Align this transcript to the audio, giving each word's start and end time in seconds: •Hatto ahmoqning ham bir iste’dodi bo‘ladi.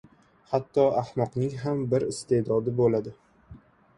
•Hatto 0.51 0.85
ahmoqning 1.01 1.51
ham 1.65 1.83
bir 1.93 2.05
iste’dodi 2.13 2.75
bo‘ladi. 2.83 3.13